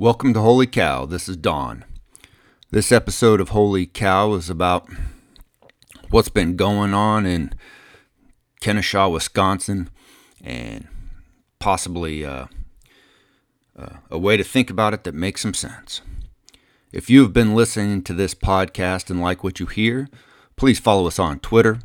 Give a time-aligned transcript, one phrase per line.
[0.00, 1.06] Welcome to Holy Cow.
[1.06, 1.84] This is Don.
[2.70, 4.88] This episode of Holy Cow is about
[6.10, 7.52] what's been going on in
[8.60, 9.90] Kenosha, Wisconsin,
[10.40, 10.86] and
[11.58, 12.46] possibly uh,
[13.76, 16.00] uh, a way to think about it that makes some sense.
[16.92, 20.08] If you have been listening to this podcast and like what you hear,
[20.54, 21.80] please follow us on Twitter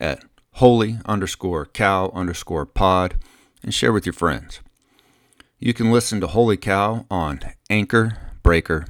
[0.00, 3.16] at holy underscore cow underscore pod
[3.62, 4.60] and share with your friends.
[5.58, 7.40] You can listen to Holy Cow on
[7.70, 8.86] Anchor, Breaker,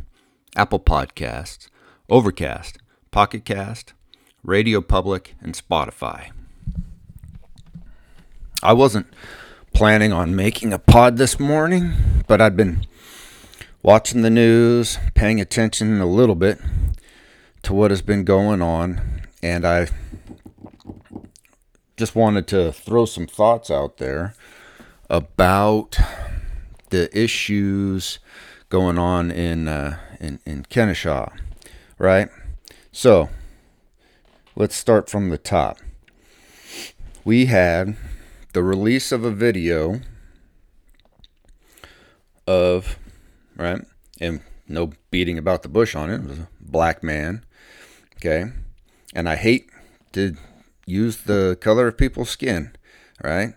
[0.55, 1.69] Apple Podcasts,
[2.09, 2.79] Overcast,
[3.11, 3.93] Pocket Cast,
[4.45, 6.31] Radio Public, and Spotify.
[8.63, 9.09] I wasn't
[9.75, 11.93] planning on making a pod this morning,
[12.29, 12.87] but I'd been
[13.83, 16.61] watching the news, paying attention a little bit
[17.63, 19.89] to what has been going on, and I
[21.97, 24.35] just wanted to throw some thoughts out there
[25.11, 25.99] about
[26.91, 28.21] the issues
[28.69, 31.33] going on in uh, in in Kenosha,
[31.99, 32.29] right?
[32.93, 33.29] So
[34.57, 35.79] let's start from the top.
[37.25, 37.97] We had
[38.53, 40.01] the release of a video
[42.47, 42.99] of
[43.57, 43.83] right,
[44.21, 46.17] and no beating about the bush on it.
[46.17, 47.45] It was a black man,
[48.17, 48.53] okay,
[49.15, 49.71] and I hate
[50.13, 50.37] to
[50.87, 52.73] use the color of people's skin,
[53.23, 53.55] right?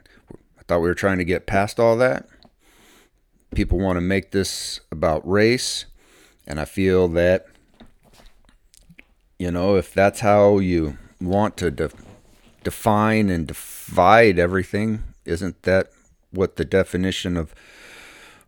[0.60, 2.28] I thought we were trying to get past all that
[3.54, 5.86] people want to make this about race,
[6.48, 7.48] and I feel that
[9.38, 11.92] you know if that's how you want to de-
[12.64, 15.92] define and divide everything, isn't that
[16.32, 17.54] what the definition of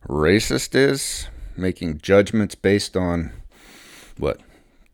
[0.07, 1.27] racist is?
[1.55, 3.31] Making judgments based on
[4.17, 4.41] what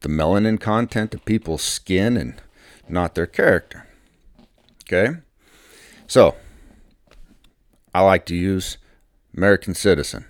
[0.01, 2.41] the melanin content of people's skin and
[2.87, 3.87] not their character.
[4.83, 5.17] Okay?
[6.07, 6.35] So,
[7.93, 8.77] I like to use
[9.39, 10.25] American citizen.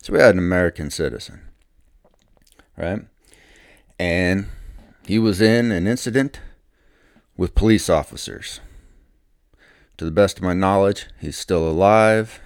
[0.00, 1.40] So we had an American citizen,
[2.76, 3.00] right?
[3.98, 4.46] And
[5.04, 6.38] he was in an incident
[7.36, 8.60] with police officers.
[9.96, 12.40] To the best of my knowledge, he's still alive.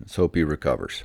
[0.00, 1.04] Let's hope he recovers.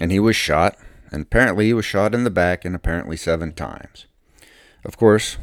[0.00, 0.78] And he was shot,
[1.12, 4.06] and apparently he was shot in the back, and apparently seven times.
[4.82, 5.36] Of course,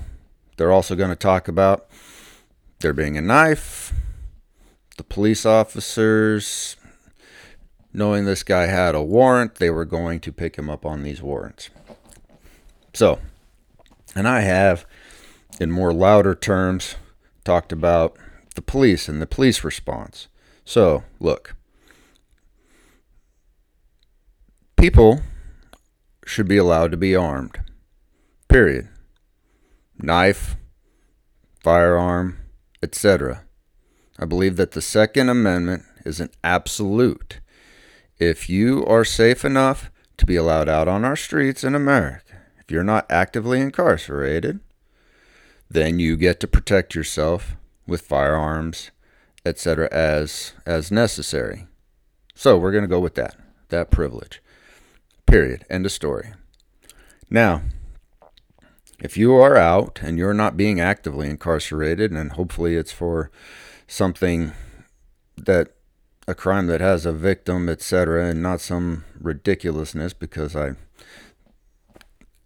[0.58, 1.88] they're also going to talk about
[2.80, 3.94] there being a knife,
[4.98, 6.76] the police officers
[7.94, 11.22] knowing this guy had a warrant, they were going to pick him up on these
[11.22, 11.70] warrants.
[12.94, 13.20] So,
[14.16, 14.86] and I have,
[15.60, 16.96] in more louder terms,
[17.44, 18.18] talked about
[18.56, 20.28] the police and the police response.
[20.66, 21.56] So, look,
[24.78, 25.22] people
[26.26, 27.60] should be allowed to be armed.
[28.48, 28.90] Period.
[29.98, 30.56] Knife,
[31.62, 32.38] firearm,
[32.82, 33.44] etc.
[34.20, 37.40] I believe that the Second Amendment is an absolute
[38.24, 42.72] if you are safe enough to be allowed out on our streets in America, if
[42.72, 44.60] you're not actively incarcerated,
[45.70, 48.92] then you get to protect yourself with firearms,
[49.46, 49.90] etc.
[49.92, 51.68] as as necessary.
[52.36, 53.36] So we're going to go with that.
[53.70, 54.42] That privilege.
[55.26, 55.66] Period.
[55.70, 56.34] End of story.
[57.30, 57.64] Now,
[59.00, 63.32] if you are out and you're not being actively incarcerated and hopefully it's for
[63.88, 64.54] something
[65.36, 65.74] that
[66.28, 70.72] a crime that has a victim, etc., and not some ridiculousness because I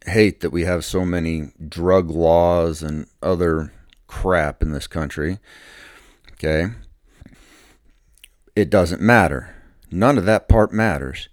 [0.06, 3.74] hate that we have so many drug laws and other
[4.08, 5.40] crap in this country.
[6.34, 6.68] Okay?
[8.56, 9.56] It doesn't matter.
[9.92, 11.30] None of that part matters.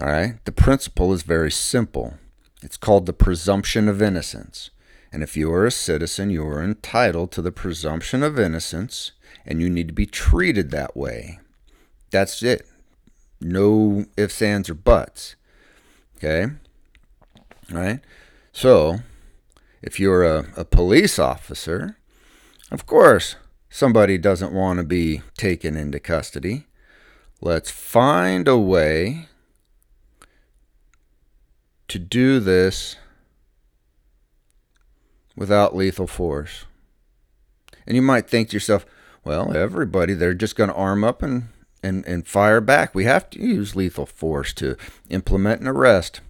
[0.00, 0.44] All right?
[0.44, 2.14] The principle is very simple.
[2.62, 4.70] It's called the presumption of innocence.
[5.12, 9.12] And if you are a citizen, you are entitled to the presumption of innocence,
[9.44, 11.38] and you need to be treated that way.
[12.12, 12.68] That's it.
[13.40, 15.34] No ifs, ands, or buts.
[16.16, 16.44] Okay?
[17.72, 18.00] All right?
[18.52, 18.98] So,
[19.80, 21.96] if you're a, a police officer,
[22.70, 23.34] of course,
[23.68, 26.66] somebody doesn't want to be taken into custody.
[27.40, 29.26] Let's find a way
[31.88, 32.96] to do this
[35.34, 36.66] without lethal force.
[37.86, 38.86] And you might think to yourself,
[39.24, 41.48] well, everybody, they're just going to arm up and
[41.82, 42.94] and, and fire back.
[42.94, 44.76] We have to use lethal force to
[45.10, 46.20] implement an arrest.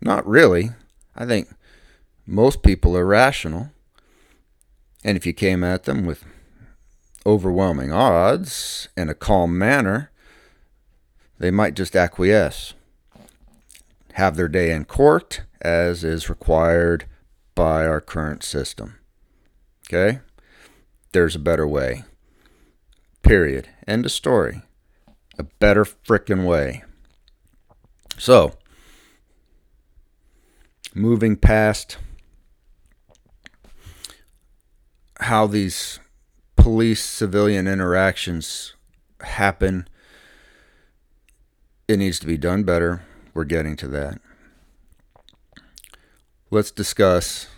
[0.00, 0.70] Not really.
[1.16, 1.48] I think
[2.26, 3.70] most people are rational.
[5.04, 6.24] And if you came at them with
[7.24, 10.10] overwhelming odds in a calm manner,
[11.38, 12.74] they might just acquiesce,
[14.14, 17.06] have their day in court as is required
[17.54, 18.98] by our current system.
[19.88, 20.20] Okay?
[21.12, 22.04] There's a better way.
[23.22, 23.68] Period.
[23.86, 24.62] End of story
[25.38, 26.84] a better frickin' way.
[28.18, 28.52] So,
[30.94, 31.96] moving past
[35.20, 36.00] how these
[36.56, 38.74] police civilian interactions
[39.20, 39.88] happen.
[41.88, 43.02] It needs to be done better.
[43.34, 44.20] We're getting to that.
[46.50, 47.48] Let's discuss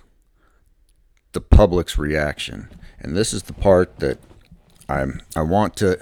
[1.33, 2.71] the public's reaction.
[2.99, 4.19] And this is the part that
[4.89, 5.99] I'm I want to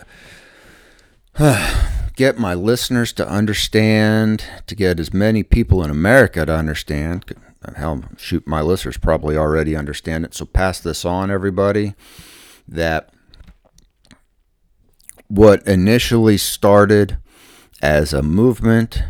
[2.16, 7.24] get my listeners to understand, to get as many people in America to understand.
[7.76, 10.34] Hell, shoot, my listeners probably already understand it.
[10.34, 11.94] So pass this on, everybody.
[12.68, 13.10] That
[15.28, 17.16] what initially started
[17.80, 19.02] as a movement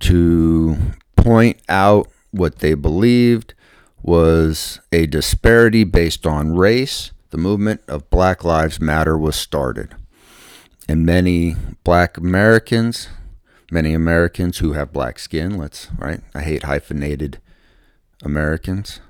[0.00, 0.76] to
[1.16, 3.54] point out what they believed
[4.02, 7.12] was a disparity based on race.
[7.30, 9.94] The movement of Black Lives Matter was started.
[10.88, 13.08] And many black Americans,
[13.70, 16.20] many Americans who have black skin, let's, right?
[16.34, 17.38] I hate hyphenated
[18.22, 19.00] Americans.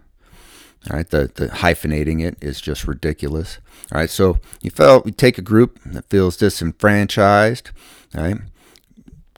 [0.91, 3.59] All right, the, the hyphenating it is just ridiculous.
[3.93, 7.71] All right, so you felt you take a group that feels disenfranchised,
[8.15, 8.39] right?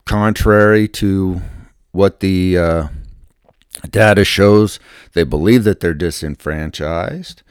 [0.05, 1.41] Contrary to
[1.91, 2.87] what the uh,
[3.89, 4.79] data shows,
[5.13, 7.41] they believe that they're disenfranchised,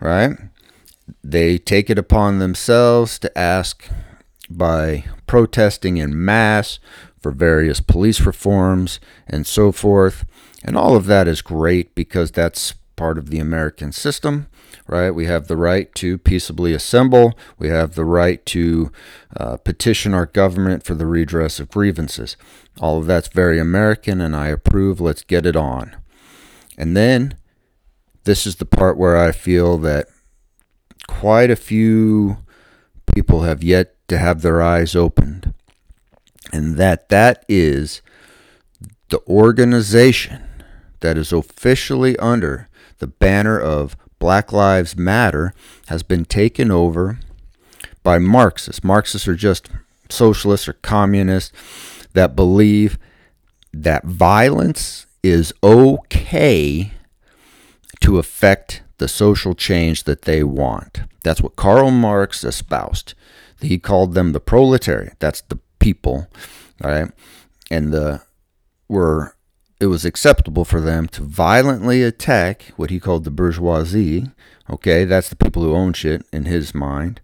[0.00, 0.36] right?
[1.22, 3.88] They take it upon themselves to ask
[4.48, 6.78] by protesting in mass
[7.20, 10.24] for various police reforms and so forth.
[10.64, 14.48] And all of that is great because that's part of the American system,
[14.86, 15.10] right?
[15.10, 17.38] We have the right to peaceably assemble.
[17.58, 18.92] We have the right to
[19.36, 22.36] uh, petition our government for the redress of grievances.
[22.80, 25.00] All of that's very American, and I approve.
[25.00, 25.96] Let's get it on.
[26.76, 27.36] And then
[28.24, 30.08] this is the part where I feel that
[31.06, 32.38] quite a few
[33.14, 35.54] people have yet to have their eyes opened,
[36.52, 38.02] and that that is
[39.10, 40.42] the organization
[41.00, 42.68] that is officially under
[42.98, 45.52] the banner of Black Lives Matter
[45.86, 47.20] has been taken over
[48.02, 48.82] by Marxists.
[48.82, 49.68] Marxists are just
[50.08, 51.52] socialists or communists
[52.14, 52.98] that believe
[53.72, 56.92] that violence is okay
[58.00, 61.02] to affect the social change that they want.
[61.22, 63.14] That's what Karl Marx espoused.
[63.60, 65.16] He called them the proletariat.
[65.18, 66.28] That's the people,
[66.82, 67.10] right?
[67.70, 68.22] And the
[68.88, 69.34] were
[69.80, 74.30] it was acceptable for them to violently attack what he called the bourgeoisie.
[74.68, 77.20] Okay, that's the people who own shit in his mind.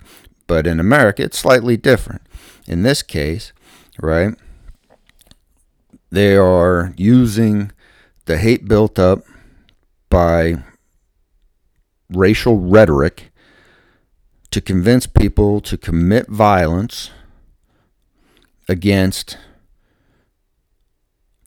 [0.46, 2.22] But in America, it's slightly different.
[2.66, 3.52] In this case,
[4.00, 4.34] right,
[6.10, 7.72] they are using
[8.26, 9.24] the hate built up
[10.08, 10.62] by
[12.08, 13.32] racial rhetoric
[14.54, 17.10] to convince people to commit violence
[18.68, 19.36] against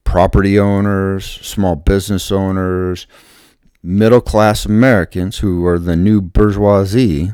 [0.03, 3.07] property owners, small business owners,
[3.81, 7.31] middle class Americans who are the new bourgeoisie,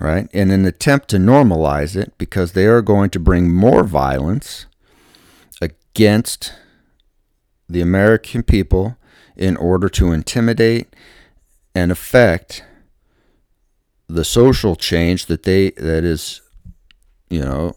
[0.00, 0.28] right?
[0.32, 4.66] In an attempt to normalize it because they are going to bring more violence
[5.62, 6.54] against
[7.68, 8.96] the American people
[9.36, 10.92] in order to intimidate
[11.72, 12.64] and affect
[14.08, 16.40] the social change that they that is
[17.30, 17.74] you know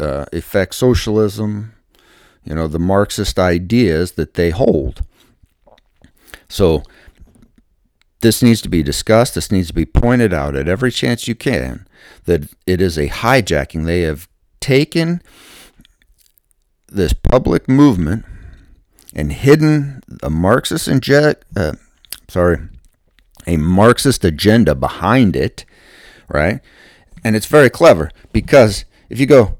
[0.00, 1.72] uh, affect socialism
[2.44, 5.02] you know, the Marxist ideas that they hold.
[6.48, 6.82] So
[8.20, 9.34] this needs to be discussed.
[9.34, 11.86] This needs to be pointed out at every chance you can
[12.24, 13.84] that it is a hijacking.
[13.86, 14.28] They have
[14.60, 15.22] taken
[16.88, 18.24] this public movement
[19.14, 21.72] and hidden a Marxist inject, uh,
[22.28, 22.58] sorry,
[23.46, 25.64] a Marxist agenda behind it,
[26.28, 26.60] right?
[27.24, 29.58] And it's very clever because if you go,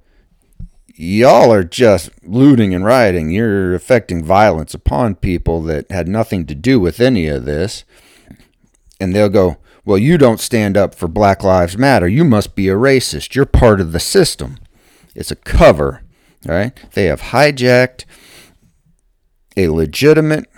[0.95, 3.31] y'all are just looting and rioting.
[3.31, 7.85] You're affecting violence upon people that had nothing to do with any of this.
[9.01, 12.09] And they'll go, Well, you don't stand up for Black Lives Matter.
[12.09, 13.35] You must be a racist.
[13.35, 14.59] You're part of the system.
[15.15, 16.03] It's a cover,
[16.47, 16.73] right?
[16.93, 18.05] They have hijacked
[19.57, 20.49] a legitimate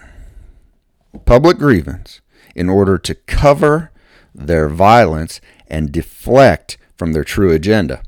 [1.24, 2.20] public grievance
[2.54, 3.90] in order to cover
[4.34, 8.02] their violence and deflect from their true agenda.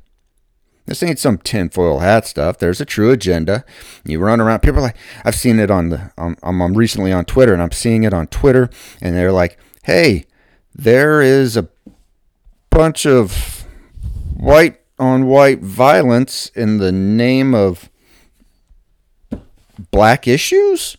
[0.87, 2.59] This ain't some tinfoil hat stuff.
[2.59, 3.65] There's a true agenda.
[4.05, 4.61] You run around.
[4.61, 6.13] People are like I've seen it on the.
[6.17, 10.27] I'm, I'm recently on Twitter, and I'm seeing it on Twitter, and they're like, "Hey,
[10.73, 11.69] there is a
[12.71, 13.67] bunch of
[14.35, 17.91] white on white violence in the name of
[19.91, 20.97] black issues?"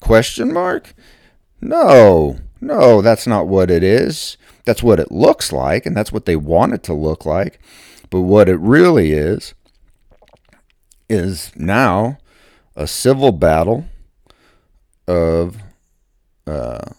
[0.00, 0.94] Question mark.
[1.62, 4.36] No, no, that's not what it is.
[4.64, 7.58] That's what it looks like, and that's what they want it to look like.
[8.08, 9.54] But what it really is,
[11.08, 12.18] is now
[12.76, 13.86] a civil battle
[15.06, 15.56] of
[16.46, 16.92] uh,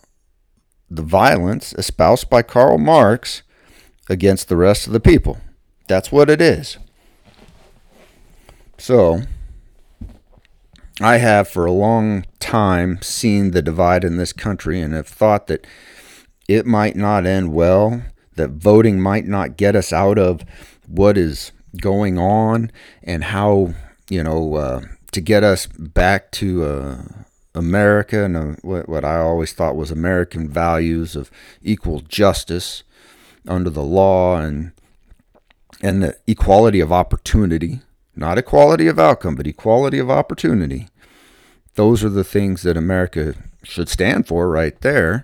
[0.89, 3.41] the violence espoused by Karl Marx
[4.09, 5.39] against the rest of the people.
[5.87, 6.77] That's what it is.
[8.77, 9.21] So,
[11.01, 15.47] I have for a long time seen the divide in this country and have thought
[15.47, 15.65] that
[16.47, 18.03] it might not end well,
[18.35, 20.43] that voting might not get us out of
[20.87, 22.71] what is going on
[23.01, 23.73] and how,
[24.09, 24.81] you know, uh,
[25.11, 26.97] to get us back to uh,
[27.55, 31.31] America and uh, what, what I always thought was American values of
[31.61, 32.83] equal justice
[33.47, 34.71] under the law and
[35.81, 37.81] and the equality of opportunity,
[38.15, 40.87] not equality of outcome, but equality of opportunity.
[41.75, 45.23] Those are the things that America should stand for right there.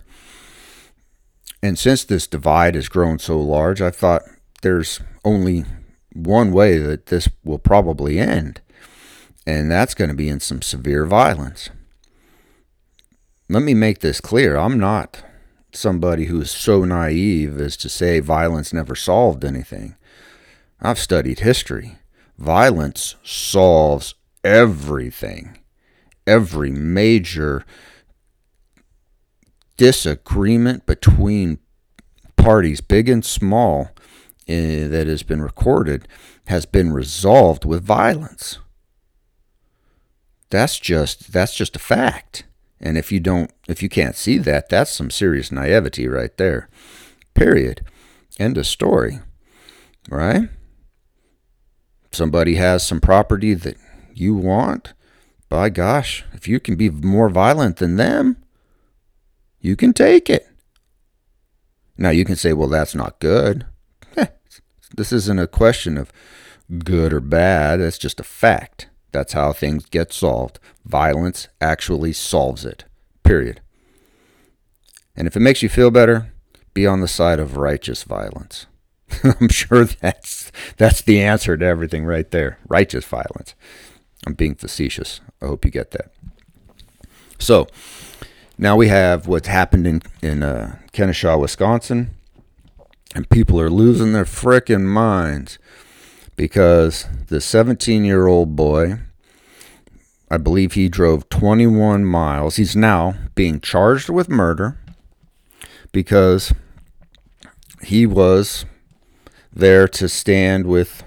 [1.62, 4.24] And since this divide has grown so large, I thought
[4.62, 5.65] there's only
[6.13, 8.62] one way that this will probably end,
[9.46, 11.69] and that's going to be in some severe violence.
[13.50, 14.55] Let me make this clear.
[14.55, 15.24] I'm not
[15.72, 19.96] somebody who is so naive as to say violence never solved anything.
[20.81, 21.98] I've studied history.
[22.39, 24.15] Violence solves
[24.46, 25.58] everything.
[26.25, 27.65] Every major
[29.75, 31.60] disagreement between
[32.38, 33.89] parties, big and small,
[34.48, 36.08] uh, that has been recorded
[36.48, 38.58] has been resolved with violence.
[40.50, 42.46] That's just that's just a fact.
[42.79, 46.69] And if you don't, if you can't see that, that's some serious naivety right there.
[47.34, 47.81] Period.
[48.39, 49.19] End of story.
[50.10, 50.50] Right?
[52.12, 53.78] Somebody has some property that
[54.13, 54.94] you want.
[55.48, 58.38] By gosh, if you can be more violent than them,
[59.60, 60.48] you can take it.
[61.98, 63.66] Now you can say, well, that's not good.
[64.96, 66.12] this isn't a question of
[66.84, 67.82] good or bad.
[67.82, 68.89] It's just a fact.
[69.12, 70.60] That's how things get solved.
[70.86, 72.86] Violence actually solves it.
[73.24, 73.62] Period.
[75.16, 76.32] And if it makes you feel better,
[76.74, 78.68] be on the side of righteous violence.
[79.24, 82.60] I'm sure that's that's the answer to everything right there.
[82.68, 83.56] Righteous violence.
[84.25, 85.22] I'm being facetious.
[85.42, 86.12] I hope you get that.
[87.39, 87.68] So
[88.58, 92.16] now we have what's happened in in uh, Kenosha, Wisconsin,
[93.16, 95.58] and people are losing their frickin' minds
[96.36, 99.00] because the 17 year old boy,
[100.32, 102.56] I believe he drove 21 miles.
[102.58, 104.78] He's now being charged with murder
[105.92, 106.54] because
[107.82, 108.66] he was
[109.51, 111.03] there to stand with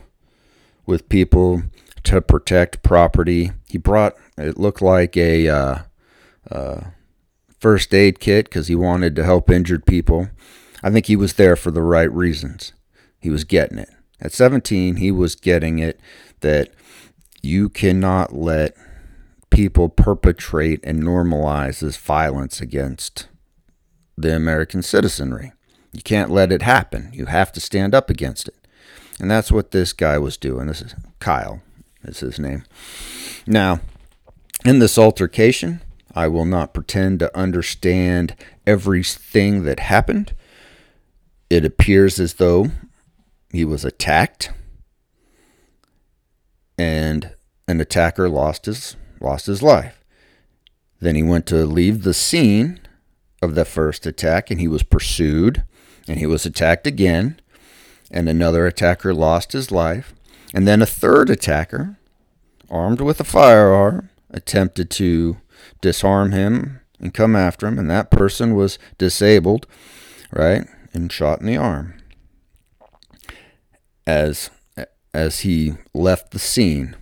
[0.86, 1.62] with people
[2.04, 3.52] to protect property.
[3.68, 5.78] He brought it looked like a uh,
[6.50, 6.80] uh,
[7.58, 10.28] first aid kit because he wanted to help injured people.
[10.82, 12.72] I think he was there for the right reasons.
[13.20, 13.90] He was getting it.
[14.20, 16.00] At 17, he was getting it
[16.40, 16.70] that
[17.40, 18.76] you cannot let
[19.50, 23.28] people perpetrate and normalize this violence against
[24.16, 25.52] the American citizenry.
[25.92, 27.10] You can't let it happen.
[27.12, 28.56] You have to stand up against it.
[29.20, 30.66] And that's what this guy was doing.
[30.66, 31.62] This is Kyle,
[32.02, 32.64] is his name.
[33.46, 33.80] Now,
[34.64, 35.82] in this altercation,
[36.14, 38.34] I will not pretend to understand
[38.66, 40.34] everything that happened.
[41.50, 42.70] It appears as though
[43.52, 44.50] he was attacked
[46.78, 47.34] and
[47.68, 50.02] an attacker lost his lost his life.
[51.00, 52.80] Then he went to leave the scene
[53.40, 55.64] of the first attack and he was pursued
[56.08, 57.40] and he was attacked again
[58.10, 60.14] and another attacker lost his life
[60.54, 61.96] and then a third attacker
[62.70, 65.36] armed with a firearm attempted to
[65.80, 69.66] disarm him and come after him and that person was disabled
[70.32, 71.94] right and shot in the arm
[74.06, 74.50] as
[75.14, 76.96] as he left the scene.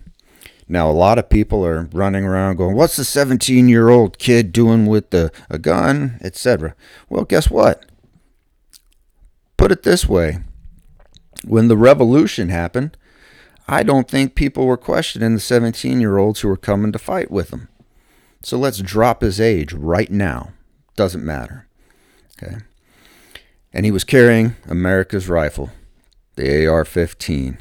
[0.67, 5.09] Now a lot of people are running around going, "What's the 17-year-old kid doing with
[5.09, 6.75] the a gun, etc."
[7.09, 7.85] Well, guess what?
[9.61, 10.39] Put it this way.
[11.45, 12.97] When the revolution happened,
[13.67, 17.67] I don't think people were questioning the 17-year-olds who were coming to fight with them.
[18.41, 20.53] So let's drop his age right now.
[20.95, 21.67] Doesn't matter.
[22.41, 22.55] Okay.
[23.71, 25.69] And he was carrying America's rifle
[26.37, 27.59] the AR 15.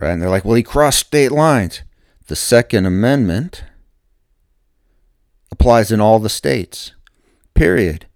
[0.00, 0.10] Right?
[0.12, 1.82] And they're like, well, he crossed state lines.
[2.28, 3.64] The Second Amendment
[5.50, 6.92] applies in all the states.
[7.52, 8.06] Period.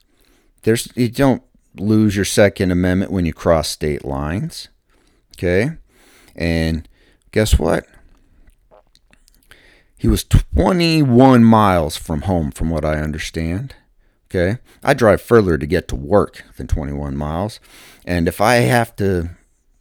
[0.63, 1.43] There's you don't
[1.77, 4.69] lose your Second Amendment when you cross state lines.
[5.37, 5.73] Okay?
[6.35, 6.89] And
[7.33, 7.87] guess what?
[9.97, 13.75] He was 21 miles from home, from what I understand.
[14.31, 14.59] Okay?
[14.83, 17.61] I drive further to get to work than 21 miles.
[18.07, 19.31] And if I have to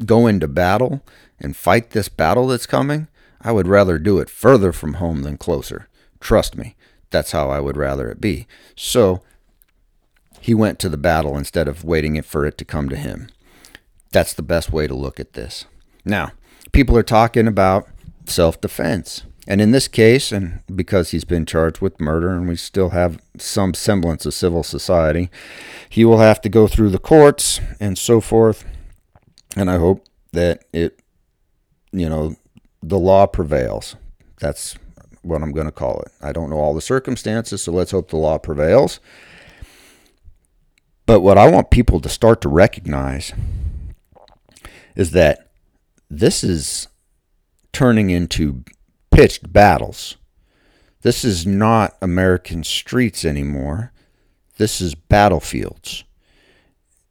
[0.05, 1.01] go into battle
[1.39, 3.07] and fight this battle that's coming,
[3.41, 5.87] I would rather do it further from home than closer.
[6.19, 6.75] Trust me,
[7.09, 8.47] that's how I would rather it be.
[8.75, 9.21] So
[10.39, 13.29] he went to the battle instead of waiting for it to come to him.
[14.11, 15.65] That's the best way to look at this.
[16.05, 16.31] Now,
[16.71, 17.87] people are talking about
[18.25, 19.23] self defense.
[19.47, 23.19] And in this case, and because he's been charged with murder and we still have
[23.37, 25.31] some semblance of civil society,
[25.89, 28.63] he will have to go through the courts and so forth.
[29.55, 31.01] And I hope that it,
[31.91, 32.35] you know,
[32.83, 33.95] the law prevails.
[34.39, 34.75] That's
[35.23, 36.11] what I'm going to call it.
[36.21, 38.99] I don't know all the circumstances, so let's hope the law prevails.
[41.09, 43.33] But what I want people to start to recognize
[44.95, 45.49] is that
[46.07, 46.87] this is
[47.73, 48.63] turning into
[49.09, 50.17] pitched battles.
[51.01, 53.91] This is not American streets anymore.
[54.57, 56.03] This is battlefields.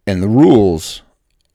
[0.07, 1.03] And the rules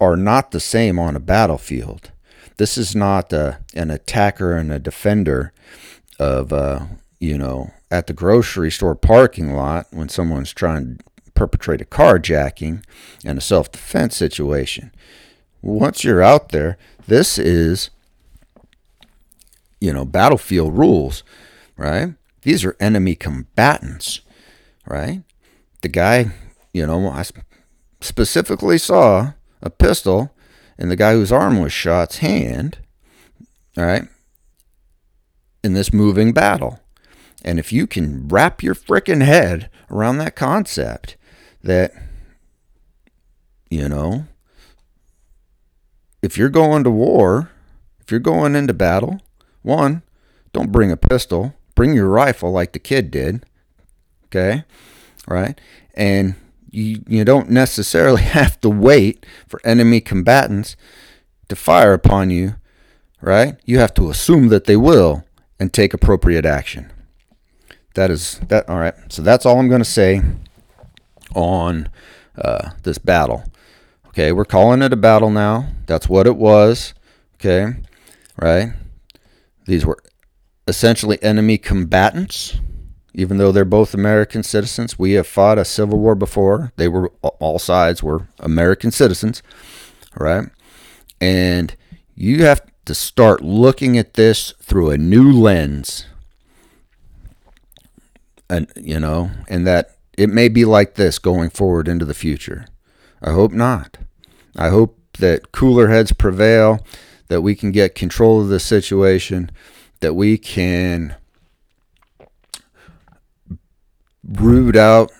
[0.01, 2.11] are not the same on a battlefield.
[2.57, 5.53] This is not a, an attacker and a defender
[6.19, 6.87] of, uh,
[7.21, 12.83] you know, at the grocery store parking lot when someone's trying to perpetrate a carjacking
[13.25, 14.91] and a self defense situation.
[15.61, 17.89] Once you're out there, this is
[19.83, 21.23] you know, battlefield rules,
[21.75, 22.13] right?
[22.43, 24.21] These are enemy combatants,
[24.87, 25.23] right?
[25.81, 26.31] The guy,
[26.73, 27.25] you know, I
[27.99, 30.33] specifically saw a pistol
[30.77, 32.77] in the guy whose arm was shot's hand,
[33.75, 34.07] right,
[35.65, 36.79] in this moving battle.
[37.43, 41.17] And if you can wrap your freaking head around that concept
[41.63, 41.93] that,
[43.69, 44.25] you know,
[46.21, 47.51] if you're going to war,
[47.99, 49.19] if you're going into battle,
[49.61, 50.03] one,
[50.51, 51.53] don't bring a pistol.
[51.75, 53.45] Bring your rifle like the kid did.
[54.25, 54.63] Okay?
[55.27, 55.59] Right?
[55.95, 56.35] And
[56.69, 60.75] you, you don't necessarily have to wait for enemy combatants
[61.49, 62.55] to fire upon you.
[63.21, 63.55] Right?
[63.65, 65.23] You have to assume that they will
[65.59, 66.91] and take appropriate action.
[67.95, 68.67] That is that.
[68.67, 68.95] All right.
[69.09, 70.21] So that's all I'm going to say
[71.35, 71.89] on
[72.37, 73.43] uh, this battle.
[74.07, 75.69] Okay, we're calling it a battle now.
[75.87, 76.93] That's what it was.
[77.35, 77.73] Okay,
[78.37, 78.73] right?
[79.65, 79.97] These were
[80.67, 82.59] essentially enemy combatants,
[83.13, 84.99] even though they're both American citizens.
[84.99, 86.71] We have fought a civil war before.
[86.77, 89.41] They were all sides were American citizens,
[90.15, 90.45] right?
[91.19, 91.75] And
[92.15, 96.05] you have to start looking at this through a new lens.
[98.49, 102.65] And you know, and that it may be like this going forward into the future.
[103.21, 103.97] I hope not.
[104.55, 106.85] I hope that cooler heads prevail
[107.27, 109.49] that we can get control of the situation,
[110.01, 111.15] that we can
[114.23, 115.11] root out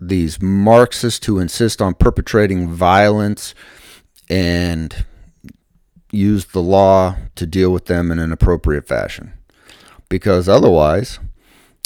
[0.00, 3.54] these Marxists who insist on perpetrating violence
[4.28, 5.04] and
[6.10, 9.32] use the law to deal with them in an appropriate fashion.
[10.08, 11.18] Because otherwise,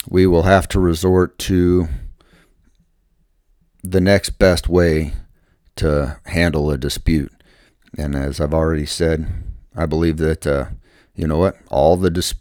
[0.08, 1.88] we will have to resort to
[3.90, 5.12] the next best way
[5.76, 7.32] to handle a dispute.
[7.96, 9.28] And as I've already said,
[9.74, 10.66] I believe that, uh,
[11.14, 12.34] you know what, all the dis-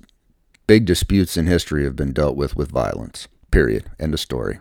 [0.65, 3.27] big disputes in history have been dealt with with violence.
[3.49, 3.85] Period.
[3.99, 4.59] End of story.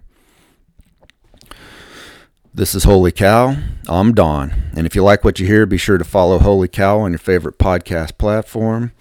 [2.55, 3.57] This is Holy Cow.
[3.89, 4.71] I'm Don.
[4.77, 7.19] And if you like what you hear, be sure to follow Holy Cow on your
[7.19, 8.93] favorite podcast platform.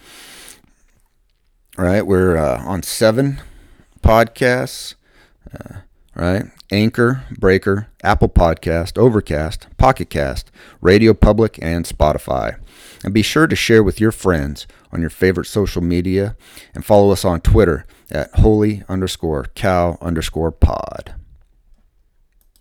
[1.77, 3.41] All right, we're uh, on seven
[4.01, 4.95] podcasts.
[5.53, 5.81] Uh,
[6.15, 6.45] right?
[6.71, 10.49] Anchor, Breaker, Apple Podcast, Overcast, Pocket Cast,
[10.82, 12.58] Radio Public, and Spotify.
[13.04, 16.36] And be sure to share with your friends on your favorite social media
[16.73, 21.13] and follow us on Twitter at holy underscore cow underscore pod.